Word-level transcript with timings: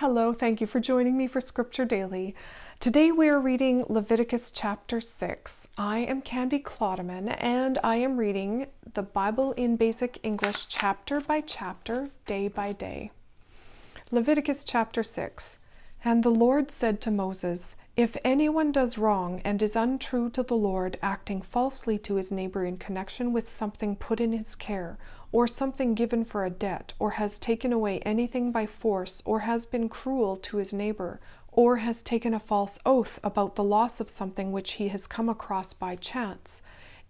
Hello, 0.00 0.32
thank 0.32 0.62
you 0.62 0.66
for 0.66 0.80
joining 0.80 1.18
me 1.18 1.26
for 1.26 1.42
Scripture 1.42 1.84
Daily. 1.84 2.34
Today 2.78 3.12
we 3.12 3.28
are 3.28 3.38
reading 3.38 3.84
Leviticus 3.86 4.50
chapter 4.50 4.98
6. 4.98 5.68
I 5.76 5.98
am 5.98 6.22
Candy 6.22 6.58
Clodeman 6.58 7.36
and 7.38 7.78
I 7.84 7.96
am 7.96 8.16
reading 8.16 8.68
the 8.94 9.02
Bible 9.02 9.52
in 9.58 9.76
Basic 9.76 10.18
English 10.22 10.68
chapter 10.68 11.20
by 11.20 11.42
chapter, 11.42 12.08
day 12.24 12.48
by 12.48 12.72
day. 12.72 13.10
Leviticus 14.10 14.64
chapter 14.64 15.02
6. 15.02 15.58
And 16.02 16.22
the 16.22 16.30
Lord 16.30 16.70
said 16.70 17.02
to 17.02 17.10
Moses, 17.10 17.76
If 17.94 18.16
anyone 18.24 18.72
does 18.72 18.96
wrong 18.96 19.42
and 19.44 19.60
is 19.60 19.76
untrue 19.76 20.30
to 20.30 20.42
the 20.42 20.56
Lord, 20.56 20.98
acting 21.02 21.42
falsely 21.42 21.98
to 21.98 22.14
his 22.14 22.32
neighbor 22.32 22.64
in 22.64 22.78
connection 22.78 23.34
with 23.34 23.50
something 23.50 23.96
put 23.96 24.18
in 24.18 24.32
his 24.32 24.54
care, 24.54 24.96
or 25.32 25.46
something 25.46 25.94
given 25.94 26.24
for 26.24 26.44
a 26.44 26.50
debt, 26.50 26.92
or 26.98 27.12
has 27.12 27.38
taken 27.38 27.72
away 27.72 27.98
anything 28.00 28.50
by 28.50 28.66
force, 28.66 29.22
or 29.24 29.40
has 29.40 29.66
been 29.66 29.88
cruel 29.88 30.36
to 30.36 30.56
his 30.56 30.72
neighbor, 30.72 31.20
or 31.52 31.76
has 31.76 32.02
taken 32.02 32.34
a 32.34 32.40
false 32.40 32.78
oath 32.84 33.18
about 33.22 33.54
the 33.54 33.64
loss 33.64 34.00
of 34.00 34.08
something 34.08 34.52
which 34.52 34.72
he 34.72 34.88
has 34.88 35.06
come 35.06 35.28
across 35.28 35.72
by 35.72 35.96
chance, 35.96 36.62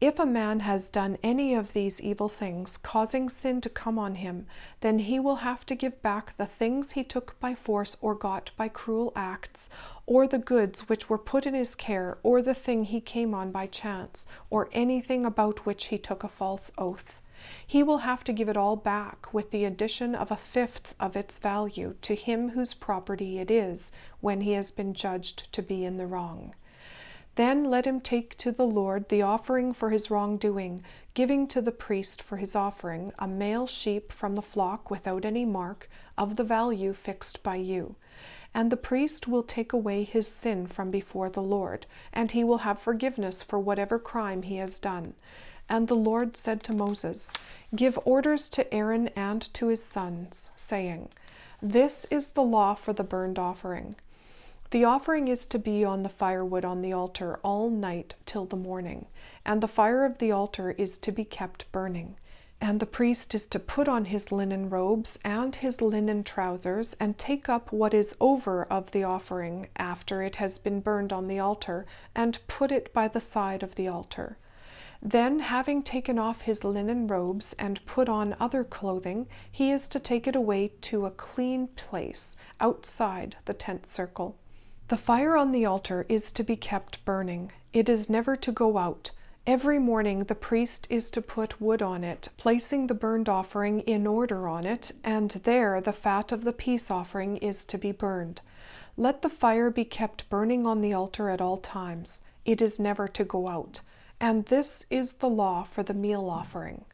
if 0.00 0.20
a 0.20 0.26
man 0.26 0.60
has 0.60 0.90
done 0.90 1.18
any 1.24 1.54
of 1.54 1.72
these 1.72 2.00
evil 2.00 2.28
things, 2.28 2.76
causing 2.76 3.28
sin 3.28 3.60
to 3.60 3.68
come 3.68 3.98
on 3.98 4.14
him, 4.14 4.46
then 4.80 5.00
he 5.00 5.18
will 5.18 5.36
have 5.36 5.66
to 5.66 5.74
give 5.74 6.00
back 6.02 6.36
the 6.36 6.46
things 6.46 6.92
he 6.92 7.02
took 7.02 7.38
by 7.40 7.52
force 7.52 7.96
or 8.00 8.14
got 8.14 8.52
by 8.56 8.68
cruel 8.68 9.12
acts, 9.16 9.68
or 10.06 10.28
the 10.28 10.38
goods 10.38 10.88
which 10.88 11.10
were 11.10 11.18
put 11.18 11.46
in 11.46 11.54
his 11.54 11.74
care, 11.74 12.18
or 12.22 12.40
the 12.40 12.54
thing 12.54 12.84
he 12.84 13.00
came 13.00 13.34
on 13.34 13.50
by 13.50 13.66
chance, 13.66 14.24
or 14.50 14.68
anything 14.70 15.26
about 15.26 15.66
which 15.66 15.86
he 15.86 15.98
took 15.98 16.22
a 16.22 16.28
false 16.28 16.70
oath. 16.78 17.20
He 17.66 17.82
will 17.82 17.98
have 17.98 18.24
to 18.24 18.32
give 18.32 18.48
it 18.48 18.56
all 18.56 18.76
back, 18.76 19.32
with 19.32 19.50
the 19.50 19.64
addition 19.64 20.14
of 20.14 20.30
a 20.30 20.36
fifth 20.36 20.94
of 20.98 21.16
its 21.16 21.38
value, 21.38 21.94
to 22.02 22.14
him 22.14 22.50
whose 22.50 22.74
property 22.74 23.38
it 23.38 23.50
is, 23.50 23.92
when 24.20 24.40
he 24.40 24.52
has 24.52 24.70
been 24.70 24.94
judged 24.94 25.52
to 25.52 25.62
be 25.62 25.84
in 25.84 25.96
the 25.96 26.06
wrong. 26.06 26.54
Then 27.36 27.62
let 27.62 27.86
him 27.86 28.00
take 28.00 28.36
to 28.38 28.50
the 28.50 28.66
Lord 28.66 29.08
the 29.08 29.22
offering 29.22 29.72
for 29.72 29.90
his 29.90 30.10
wrongdoing, 30.10 30.82
giving 31.14 31.46
to 31.46 31.60
the 31.60 31.70
priest 31.70 32.20
for 32.20 32.38
his 32.38 32.56
offering 32.56 33.12
a 33.16 33.28
male 33.28 33.68
sheep 33.68 34.10
from 34.10 34.34
the 34.34 34.42
flock 34.42 34.90
without 34.90 35.24
any 35.24 35.44
mark, 35.44 35.88
of 36.16 36.34
the 36.34 36.42
value 36.42 36.92
fixed 36.92 37.44
by 37.44 37.54
you. 37.54 37.94
And 38.52 38.72
the 38.72 38.76
priest 38.76 39.28
will 39.28 39.44
take 39.44 39.72
away 39.72 40.02
his 40.02 40.26
sin 40.26 40.66
from 40.66 40.90
before 40.90 41.30
the 41.30 41.40
Lord, 41.40 41.86
and 42.12 42.32
he 42.32 42.42
will 42.42 42.58
have 42.58 42.80
forgiveness 42.80 43.40
for 43.40 43.60
whatever 43.60 44.00
crime 44.00 44.42
he 44.42 44.56
has 44.56 44.80
done. 44.80 45.14
And 45.68 45.86
the 45.86 45.94
Lord 45.94 46.36
said 46.36 46.62
to 46.64 46.72
Moses, 46.72 47.30
Give 47.76 47.98
orders 48.04 48.48
to 48.50 48.72
Aaron 48.72 49.08
and 49.08 49.42
to 49.52 49.66
his 49.66 49.84
sons, 49.84 50.50
saying, 50.56 51.10
This 51.60 52.06
is 52.10 52.30
the 52.30 52.42
law 52.42 52.74
for 52.74 52.94
the 52.94 53.04
burnt 53.04 53.38
offering. 53.38 53.96
The 54.70 54.84
offering 54.84 55.28
is 55.28 55.46
to 55.46 55.58
be 55.58 55.84
on 55.84 56.02
the 56.02 56.08
firewood 56.08 56.64
on 56.64 56.82
the 56.82 56.92
altar 56.92 57.38
all 57.42 57.70
night 57.70 58.14
till 58.26 58.44
the 58.44 58.56
morning, 58.56 59.06
and 59.44 59.62
the 59.62 59.68
fire 59.68 60.04
of 60.04 60.18
the 60.18 60.30
altar 60.30 60.72
is 60.72 60.98
to 60.98 61.12
be 61.12 61.24
kept 61.24 61.70
burning. 61.72 62.16
And 62.60 62.80
the 62.80 62.86
priest 62.86 63.34
is 63.34 63.46
to 63.48 63.58
put 63.58 63.88
on 63.88 64.06
his 64.06 64.32
linen 64.32 64.68
robes 64.68 65.18
and 65.24 65.54
his 65.56 65.80
linen 65.80 66.24
trousers, 66.24 66.96
and 67.00 67.16
take 67.16 67.48
up 67.48 67.72
what 67.72 67.94
is 67.94 68.16
over 68.20 68.64
of 68.64 68.90
the 68.90 69.04
offering 69.04 69.68
after 69.76 70.22
it 70.22 70.36
has 70.36 70.58
been 70.58 70.80
burned 70.80 71.12
on 71.12 71.28
the 71.28 71.38
altar, 71.38 71.86
and 72.14 72.38
put 72.46 72.72
it 72.72 72.92
by 72.92 73.08
the 73.08 73.20
side 73.20 73.62
of 73.62 73.74
the 73.74 73.88
altar. 73.88 74.36
Then, 75.00 75.38
having 75.38 75.82
taken 75.82 76.18
off 76.18 76.42
his 76.42 76.64
linen 76.64 77.06
robes 77.06 77.52
and 77.52 77.84
put 77.86 78.08
on 78.08 78.34
other 78.40 78.64
clothing, 78.64 79.28
he 79.50 79.70
is 79.70 79.86
to 79.88 80.00
take 80.00 80.26
it 80.26 80.34
away 80.34 80.72
to 80.80 81.06
a 81.06 81.12
clean 81.12 81.68
place 81.68 82.36
outside 82.60 83.36
the 83.44 83.54
tent 83.54 83.86
circle. 83.86 84.36
The 84.88 84.96
fire 84.96 85.36
on 85.36 85.52
the 85.52 85.64
altar 85.64 86.04
is 86.08 86.32
to 86.32 86.42
be 86.42 86.56
kept 86.56 87.04
burning. 87.04 87.52
It 87.72 87.88
is 87.88 88.10
never 88.10 88.34
to 88.36 88.50
go 88.50 88.78
out. 88.78 89.12
Every 89.46 89.78
morning 89.78 90.20
the 90.24 90.34
priest 90.34 90.86
is 90.90 91.10
to 91.12 91.22
put 91.22 91.60
wood 91.60 91.80
on 91.80 92.02
it, 92.04 92.30
placing 92.36 92.86
the 92.86 92.94
burnt 92.94 93.28
offering 93.28 93.80
in 93.80 94.06
order 94.06 94.48
on 94.48 94.66
it, 94.66 94.92
and 95.04 95.30
there 95.30 95.80
the 95.80 95.92
fat 95.92 96.32
of 96.32 96.44
the 96.44 96.52
peace 96.52 96.90
offering 96.90 97.36
is 97.36 97.64
to 97.66 97.78
be 97.78 97.92
burned. 97.92 98.40
Let 98.96 99.22
the 99.22 99.30
fire 99.30 99.70
be 99.70 99.84
kept 99.84 100.28
burning 100.28 100.66
on 100.66 100.80
the 100.80 100.92
altar 100.92 101.30
at 101.30 101.40
all 101.40 101.56
times. 101.56 102.20
It 102.44 102.60
is 102.60 102.80
never 102.80 103.06
to 103.08 103.24
go 103.24 103.46
out. 103.46 103.80
And 104.20 104.46
this 104.46 104.84
is 104.90 105.14
the 105.14 105.28
law 105.28 105.62
for 105.62 105.82
the 105.82 105.94
meal 105.94 106.28
offering. 106.28 106.84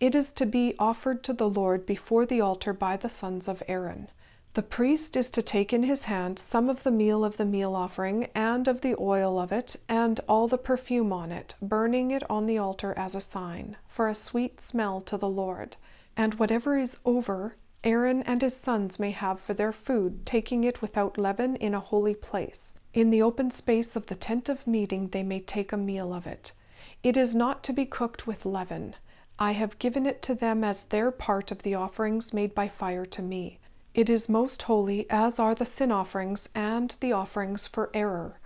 It 0.00 0.14
is 0.14 0.32
to 0.32 0.46
be 0.46 0.74
offered 0.78 1.22
to 1.24 1.32
the 1.32 1.48
Lord 1.48 1.86
before 1.86 2.26
the 2.26 2.40
altar 2.40 2.72
by 2.72 2.96
the 2.96 3.08
sons 3.08 3.48
of 3.48 3.62
Aaron. 3.68 4.08
The 4.54 4.62
priest 4.62 5.16
is 5.16 5.30
to 5.32 5.42
take 5.42 5.72
in 5.72 5.82
his 5.82 6.04
hand 6.04 6.38
some 6.38 6.68
of 6.68 6.84
the 6.84 6.90
meal 6.90 7.24
of 7.24 7.36
the 7.36 7.44
meal 7.44 7.74
offering, 7.74 8.28
and 8.34 8.68
of 8.68 8.82
the 8.82 8.94
oil 9.00 9.38
of 9.38 9.50
it, 9.50 9.76
and 9.88 10.20
all 10.28 10.46
the 10.46 10.58
perfume 10.58 11.12
on 11.12 11.32
it, 11.32 11.54
burning 11.60 12.12
it 12.12 12.22
on 12.30 12.46
the 12.46 12.58
altar 12.58 12.94
as 12.96 13.14
a 13.16 13.20
sign, 13.20 13.76
for 13.88 14.06
a 14.06 14.14
sweet 14.14 14.60
smell 14.60 15.00
to 15.00 15.16
the 15.16 15.28
Lord. 15.28 15.76
And 16.16 16.34
whatever 16.34 16.76
is 16.76 16.98
over, 17.04 17.56
Aaron 17.82 18.22
and 18.22 18.42
his 18.42 18.56
sons 18.56 18.98
may 18.98 19.10
have 19.10 19.40
for 19.40 19.54
their 19.54 19.72
food, 19.72 20.24
taking 20.24 20.62
it 20.62 20.80
without 20.80 21.18
leaven 21.18 21.56
in 21.56 21.74
a 21.74 21.80
holy 21.80 22.14
place. 22.14 22.74
In 22.94 23.10
the 23.10 23.22
open 23.22 23.50
space 23.50 23.96
of 23.96 24.06
the 24.06 24.14
tent 24.14 24.48
of 24.48 24.68
meeting 24.68 25.08
they 25.08 25.24
may 25.24 25.40
take 25.40 25.72
a 25.72 25.76
meal 25.76 26.14
of 26.14 26.28
it. 26.28 26.52
It 27.02 27.16
is 27.16 27.34
not 27.34 27.64
to 27.64 27.72
be 27.72 27.86
cooked 27.86 28.28
with 28.28 28.46
leaven. 28.46 28.94
I 29.36 29.50
have 29.50 29.80
given 29.80 30.06
it 30.06 30.22
to 30.22 30.34
them 30.36 30.62
as 30.62 30.84
their 30.84 31.10
part 31.10 31.50
of 31.50 31.64
the 31.64 31.74
offerings 31.74 32.32
made 32.32 32.54
by 32.54 32.68
fire 32.68 33.04
to 33.04 33.20
me. 33.20 33.58
It 33.94 34.08
is 34.08 34.28
most 34.28 34.62
holy, 34.62 35.10
as 35.10 35.40
are 35.40 35.56
the 35.56 35.66
sin 35.66 35.90
offerings 35.90 36.48
and 36.54 36.94
the 37.00 37.12
offerings 37.12 37.66
for 37.66 37.90
error. 37.92 38.38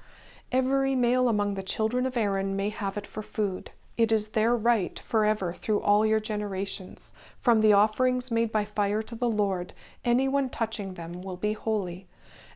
Every 0.51 0.95
male 0.95 1.29
among 1.29 1.53
the 1.53 1.63
children 1.63 2.07
of 2.07 2.17
Aaron 2.17 2.57
may 2.57 2.71
have 2.71 2.97
it 2.97 3.07
for 3.07 3.23
food. 3.23 3.71
It 3.99 4.11
is 4.11 4.31
their 4.31 4.57
right 4.57 4.99
forever 4.99 5.53
through 5.53 5.83
all 5.83 6.07
your 6.07 6.21
generations. 6.21 7.13
From 7.37 7.61
the 7.61 7.75
offerings 7.75 8.31
made 8.31 8.51
by 8.51 8.65
fire 8.65 9.03
to 9.03 9.15
the 9.15 9.29
Lord, 9.29 9.75
anyone 10.07 10.49
touching 10.49 10.95
them 10.95 11.21
will 11.21 11.37
be 11.37 11.53
holy. 11.53 12.07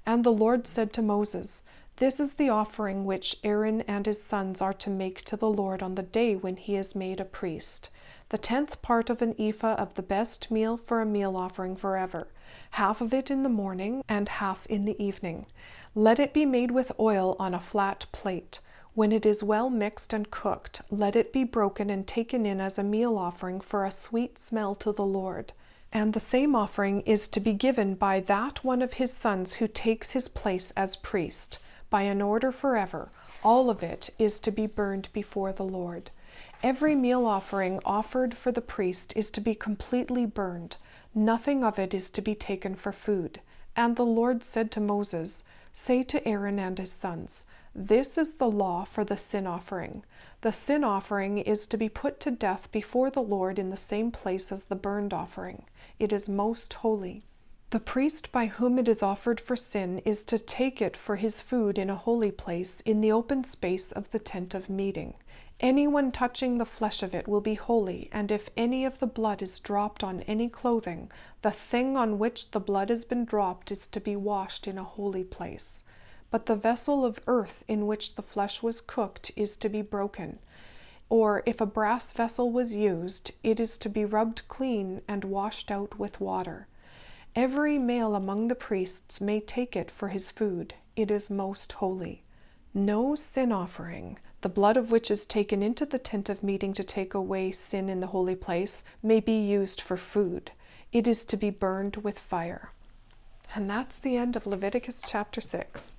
And 0.07 0.25
the 0.25 0.33
Lord 0.33 0.67
said 0.67 0.93
to 0.95 1.03
Moses, 1.03 1.63
this 2.03 2.19
is 2.19 2.35
the 2.35 2.49
offering 2.49 3.05
which 3.05 3.37
Aaron 3.45 3.81
and 3.83 4.07
his 4.07 4.21
sons 4.21 4.61
are 4.61 4.73
to 4.73 4.91
make 4.91 5.23
to 5.23 5.37
the 5.37 5.49
Lord 5.49 5.85
on 5.85 5.95
the 5.95 6.03
day 6.03 6.35
when 6.35 6.57
he 6.57 6.75
is 6.75 6.97
made 6.97 7.21
a 7.21 7.25
priest. 7.25 7.91
The 8.31 8.39
tenth 8.39 8.83
part 8.83 9.09
of 9.09 9.23
an 9.23 9.37
ephah 9.39 9.77
of 9.77 9.95
the 9.95 10.03
best 10.03 10.51
meal 10.51 10.77
for 10.77 11.01
a 11.01 11.07
meal 11.07 11.37
offering 11.37 11.77
forever, 11.77 12.27
half 12.73 13.01
of 13.01 13.15
it 13.15 13.31
in 13.31 13.45
the 13.45 13.49
morning 13.49 14.03
and 14.09 14.29
half 14.29 14.67
in 14.67 14.85
the 14.85 15.01
evening. 15.01 15.47
Let 15.95 16.19
it 16.19 16.33
be 16.33 16.45
made 16.45 16.73
with 16.73 16.91
oil 16.99 17.37
on 17.39 17.55
a 17.55 17.61
flat 17.61 18.07
plate. 18.11 18.59
When 18.95 19.13
it 19.13 19.25
is 19.25 19.45
well 19.45 19.71
mixed 19.71 20.13
and 20.13 20.29
cooked, 20.29 20.83
let 20.91 21.15
it 21.15 21.33
be 21.33 21.45
broken 21.45 21.89
and 21.89 22.05
taken 22.05 22.45
in 22.45 22.61
as 22.61 22.81
a 22.81 22.83
meal 22.83 23.17
offering 23.17 23.61
for 23.61 23.85
a 23.85 23.93
sweet 23.93 24.39
smell 24.39 24.75
to 24.75 24.91
the 24.91 25.07
Lord. 25.07 25.53
And 25.93 26.15
the 26.15 26.19
same 26.19 26.57
offering 26.57 27.03
is 27.03 27.29
to 27.29 27.39
be 27.39 27.53
given 27.53 27.95
by 27.95 28.19
that 28.19 28.65
one 28.65 28.83
of 28.83 28.95
his 28.95 29.13
sons 29.13 29.55
who 29.55 29.69
takes 29.69 30.11
his 30.11 30.27
place 30.27 30.73
as 30.73 30.97
priest 30.97 31.61
by 31.93 32.03
an 32.03 32.23
order 32.23 32.51
forever, 32.51 33.11
all 33.45 33.69
of 33.69 33.83
it 33.83 34.09
is 34.19 34.41
to 34.41 34.51
be 34.51 34.67
burned 34.67 35.09
before 35.13 35.53
the 35.53 35.63
Lord. 35.63 36.11
Every 36.63 36.95
meal 36.95 37.27
offering 37.27 37.81
offered 37.85 38.35
for 38.35 38.51
the 38.51 38.63
priest 38.63 39.13
is 39.15 39.31
to 39.33 39.43
be 39.43 39.55
completely 39.55 40.25
burned. 40.25 40.79
Nothing 41.15 41.63
of 41.63 41.79
it 41.79 41.93
is 41.93 42.09
to 42.11 42.23
be 42.23 42.35
taken 42.35 42.75
for 42.77 42.93
food. 42.93 43.43
And 43.77 43.97
the 43.97 44.07
Lord 44.07 44.43
said 44.43 44.71
to 44.71 44.81
Moses, 44.81 45.45
Say 45.75 46.03
to 46.05 46.27
Aaron 46.27 46.59
and 46.59 46.79
his 46.79 46.91
sons, 46.91 47.45
This 47.75 48.17
is 48.17 48.35
the 48.35 48.51
law 48.51 48.85
for 48.85 49.05
the 49.05 49.19
sin 49.19 49.47
offering. 49.47 50.03
The 50.41 50.53
sin 50.53 50.85
offering 50.85 51.37
is 51.37 51.67
to 51.67 51.77
be 51.77 51.91
put 51.91 52.21
to 52.21 52.31
death 52.31 52.73
before 52.73 53.11
the 53.11 53.23
Lord 53.23 53.59
in 53.59 53.69
the 53.69 53.77
same 53.77 54.11
place 54.11 54.51
as 54.51 54.65
the 54.65 54.77
burnt 54.77 55.13
offering. 55.13 55.65
It 55.99 56.11
is 56.11 56.27
most 56.27 56.73
holy. 56.73 57.25
The 57.73 57.81
priest 57.81 58.31
by 58.33 58.49
whom 58.49 58.79
it 58.79 58.87
is 58.87 59.03
offered 59.03 59.41
for 59.41 59.57
sin 59.57 60.03
is 60.05 60.25
to 60.25 60.39
take 60.39 60.83
it 60.83 60.95
for 60.95 61.17
his 61.17 61.41
food 61.41 61.79
in 61.79 61.89
a 61.89 61.97
holy 61.97 62.31
place 62.31 62.83
in 62.83 63.01
the 63.01 63.11
open 63.11 63.45
space 63.45 63.93
of 63.93 64.11
the 64.11 64.19
tent 64.19 64.53
of 64.53 64.69
meeting. 64.69 65.15
Anyone 65.59 66.13
touching 66.13 66.59
the 66.59 66.67
flesh 66.67 67.03
of 67.03 67.15
it 67.15 67.27
will 67.27 67.41
be 67.41 67.55
holy, 67.55 68.11
and 68.13 68.31
if 68.31 68.51
any 68.59 68.85
of 68.85 68.99
the 68.99 69.07
blood 69.07 69.41
is 69.41 69.59
dropped 69.59 70.05
on 70.05 70.21
any 70.25 70.51
clothing, 70.51 71.11
the 71.41 71.51
thing 71.51 71.97
on 71.97 72.19
which 72.19 72.51
the 72.51 72.61
blood 72.61 72.91
has 72.91 73.07
been 73.07 73.25
dropped 73.25 73.73
is 73.73 73.87
to 73.87 74.01
be 74.01 74.17
washed 74.17 74.69
in 74.69 74.77
a 74.77 74.85
holy 74.85 75.25
place. 75.25 75.83
But 76.31 76.45
the 76.45 76.57
vessel 76.57 77.07
of 77.07 77.21
earth 77.27 77.65
in 77.69 77.87
which 77.87 78.17
the 78.17 78.23
flesh 78.23 78.63
was 78.63 78.83
cooked 78.83 79.31
is 79.35 79.57
to 79.57 79.71
be 79.71 79.81
broken. 79.81 80.41
Or 81.09 81.43
if 81.47 81.59
a 81.59 81.65
brass 81.65 82.13
vessel 82.13 82.53
was 82.53 82.75
used, 82.75 83.33
it 83.43 83.59
is 83.59 83.79
to 83.79 83.89
be 83.89 84.05
rubbed 84.05 84.47
clean 84.47 85.01
and 85.09 85.25
washed 85.25 85.71
out 85.71 85.99
with 85.99 86.21
water. 86.21 86.69
Every 87.35 87.79
male 87.79 88.15
among 88.15 88.49
the 88.49 88.55
priests 88.55 89.19
may 89.19 89.41
take 89.41 89.75
it 89.75 89.91
for 89.91 90.09
his 90.09 90.31
food. 90.31 90.75
It 90.97 91.11
is 91.11 91.31
most 91.31 91.73
holy. 91.73 92.25
No 92.75 93.15
sin 93.15 93.51
offering, 93.51 94.19
the 94.43 94.51
blood 94.51 94.77
of 94.77 94.91
which 94.91 95.11
is 95.11 95.25
taken 95.25 95.63
into 95.63 95.87
the 95.87 95.99
tent 95.99 96.29
of 96.29 96.43
meeting 96.43 96.75
to 96.75 96.85
take 96.85 97.15
away 97.15 97.51
sin 97.51 97.89
in 97.89 98.01
the 98.01 98.09
holy 98.09 98.35
place, 98.35 98.85
may 99.03 99.19
be 99.19 99.33
used 99.33 99.81
for 99.81 99.97
food. 99.97 100.51
It 100.93 101.07
is 101.07 101.25
to 101.25 101.39
be 101.39 101.49
burned 101.49 101.97
with 101.97 102.19
fire. 102.19 102.71
And 103.55 103.69
that's 103.69 103.99
the 103.99 104.19
end 104.19 104.37
of 104.37 104.47
Leviticus 104.47 105.03
chapter 105.09 105.41
6. 105.41 105.93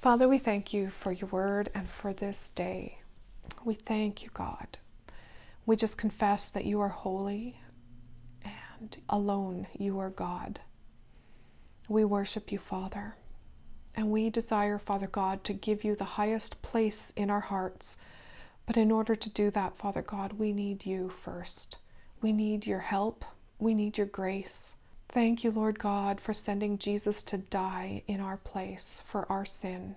Father, 0.00 0.28
we 0.28 0.38
thank 0.38 0.72
you 0.72 0.88
for 0.88 1.10
your 1.10 1.30
word 1.30 1.68
and 1.74 1.88
for 1.88 2.12
this 2.12 2.48
day. 2.48 2.98
We 3.64 3.74
thank 3.74 4.22
you, 4.22 4.30
God. 4.32 4.78
We 5.66 5.74
just 5.74 5.98
confess 5.98 6.48
that 6.50 6.64
you 6.64 6.80
are 6.80 6.88
holy 6.90 7.56
alone 9.08 9.66
you 9.76 9.98
are 9.98 10.10
God. 10.10 10.60
We 11.88 12.04
worship 12.04 12.52
you, 12.52 12.58
Father. 12.58 13.16
And 13.94 14.10
we 14.10 14.30
desire, 14.30 14.78
Father 14.78 15.08
God, 15.08 15.42
to 15.44 15.52
give 15.52 15.82
you 15.82 15.94
the 15.94 16.04
highest 16.04 16.62
place 16.62 17.10
in 17.16 17.30
our 17.30 17.40
hearts. 17.40 17.96
But 18.66 18.76
in 18.76 18.92
order 18.92 19.16
to 19.16 19.28
do 19.28 19.50
that, 19.50 19.76
Father 19.76 20.02
God, 20.02 20.34
we 20.34 20.52
need 20.52 20.86
you 20.86 21.08
first. 21.08 21.78
We 22.22 22.32
need 22.32 22.66
your 22.66 22.80
help. 22.80 23.24
We 23.58 23.74
need 23.74 23.98
your 23.98 24.06
grace. 24.06 24.76
Thank 25.08 25.42
you, 25.42 25.50
Lord 25.50 25.80
God, 25.80 26.20
for 26.20 26.32
sending 26.32 26.78
Jesus 26.78 27.22
to 27.24 27.38
die 27.38 28.04
in 28.06 28.20
our 28.20 28.36
place 28.36 29.02
for 29.04 29.30
our 29.30 29.44
sin. 29.44 29.96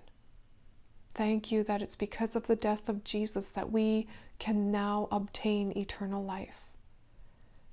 Thank 1.14 1.52
you 1.52 1.62
that 1.62 1.80
it's 1.80 1.94
because 1.94 2.34
of 2.34 2.48
the 2.48 2.56
death 2.56 2.88
of 2.88 3.04
Jesus 3.04 3.52
that 3.52 3.70
we 3.70 4.08
can 4.40 4.72
now 4.72 5.06
obtain 5.12 5.72
eternal 5.78 6.24
life. 6.24 6.73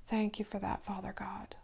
Thank 0.06 0.38
you 0.38 0.44
for 0.44 0.58
that, 0.58 0.84
Father 0.84 1.12
God. 1.14 1.56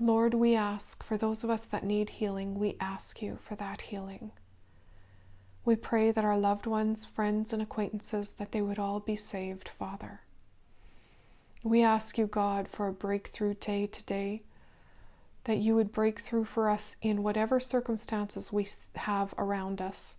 Lord, 0.00 0.34
we 0.34 0.54
ask 0.54 1.02
for 1.02 1.16
those 1.16 1.42
of 1.42 1.50
us 1.50 1.66
that 1.66 1.84
need 1.84 2.10
healing, 2.10 2.58
we 2.58 2.76
ask 2.80 3.20
you 3.20 3.38
for 3.42 3.56
that 3.56 3.82
healing. 3.82 4.30
We 5.64 5.74
pray 5.76 6.12
that 6.12 6.24
our 6.24 6.38
loved 6.38 6.66
ones, 6.66 7.04
friends, 7.04 7.52
and 7.52 7.60
acquaintances, 7.60 8.34
that 8.34 8.52
they 8.52 8.62
would 8.62 8.78
all 8.78 9.00
be 9.00 9.16
saved, 9.16 9.68
Father. 9.68 10.20
We 11.64 11.82
ask 11.82 12.16
you, 12.16 12.26
God, 12.26 12.68
for 12.68 12.86
a 12.86 12.92
breakthrough 12.92 13.54
day 13.54 13.86
today, 13.86 14.42
that 15.44 15.58
you 15.58 15.74
would 15.74 15.92
break 15.92 16.20
through 16.20 16.44
for 16.44 16.70
us 16.70 16.96
in 17.02 17.22
whatever 17.22 17.58
circumstances 17.58 18.52
we 18.52 18.66
have 18.94 19.34
around 19.36 19.82
us. 19.82 20.16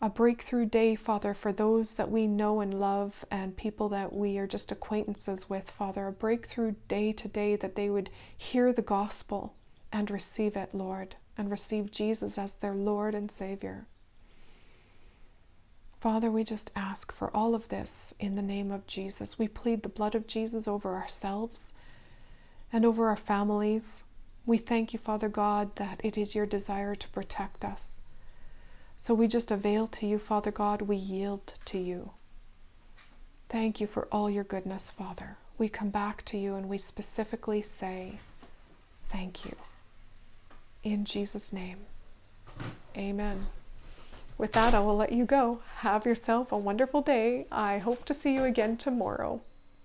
A 0.00 0.08
breakthrough 0.08 0.66
day, 0.66 0.94
Father, 0.94 1.34
for 1.34 1.52
those 1.52 1.94
that 1.94 2.10
we 2.10 2.28
know 2.28 2.60
and 2.60 2.78
love 2.78 3.24
and 3.32 3.56
people 3.56 3.88
that 3.88 4.12
we 4.12 4.38
are 4.38 4.46
just 4.46 4.70
acquaintances 4.70 5.50
with, 5.50 5.68
Father. 5.70 6.06
A 6.06 6.12
breakthrough 6.12 6.76
day 6.86 7.10
to 7.12 7.26
day 7.26 7.56
that 7.56 7.74
they 7.74 7.90
would 7.90 8.08
hear 8.36 8.72
the 8.72 8.80
gospel 8.80 9.54
and 9.92 10.08
receive 10.08 10.56
it, 10.56 10.72
Lord, 10.72 11.16
and 11.36 11.50
receive 11.50 11.90
Jesus 11.90 12.38
as 12.38 12.54
their 12.54 12.74
Lord 12.74 13.12
and 13.12 13.28
Savior. 13.28 13.86
Father, 15.98 16.30
we 16.30 16.44
just 16.44 16.70
ask 16.76 17.10
for 17.10 17.36
all 17.36 17.56
of 17.56 17.66
this 17.66 18.14
in 18.20 18.36
the 18.36 18.42
name 18.42 18.70
of 18.70 18.86
Jesus. 18.86 19.36
We 19.36 19.48
plead 19.48 19.82
the 19.82 19.88
blood 19.88 20.14
of 20.14 20.28
Jesus 20.28 20.68
over 20.68 20.94
ourselves 20.94 21.72
and 22.72 22.84
over 22.84 23.08
our 23.08 23.16
families. 23.16 24.04
We 24.46 24.58
thank 24.58 24.92
you, 24.92 25.00
Father 25.00 25.28
God, 25.28 25.74
that 25.74 26.00
it 26.04 26.16
is 26.16 26.36
your 26.36 26.46
desire 26.46 26.94
to 26.94 27.08
protect 27.08 27.64
us. 27.64 28.00
So 28.98 29.14
we 29.14 29.26
just 29.28 29.50
avail 29.50 29.86
to 29.88 30.06
you, 30.06 30.18
Father 30.18 30.50
God. 30.50 30.82
We 30.82 30.96
yield 30.96 31.54
to 31.66 31.78
you. 31.78 32.10
Thank 33.48 33.80
you 33.80 33.86
for 33.86 34.06
all 34.12 34.28
your 34.28 34.44
goodness, 34.44 34.90
Father. 34.90 35.36
We 35.56 35.68
come 35.68 35.90
back 35.90 36.24
to 36.26 36.38
you 36.38 36.54
and 36.54 36.68
we 36.68 36.78
specifically 36.78 37.62
say, 37.62 38.18
Thank 39.06 39.46
you. 39.46 39.56
In 40.84 41.04
Jesus' 41.04 41.52
name, 41.52 41.78
amen. 42.96 43.46
With 44.36 44.52
that, 44.52 44.74
I 44.74 44.80
will 44.80 44.96
let 44.96 45.12
you 45.12 45.24
go. 45.24 45.60
Have 45.78 46.06
yourself 46.06 46.52
a 46.52 46.58
wonderful 46.58 47.00
day. 47.02 47.46
I 47.50 47.78
hope 47.78 48.04
to 48.04 48.14
see 48.14 48.34
you 48.34 48.44
again 48.44 48.76
tomorrow. 48.76 49.40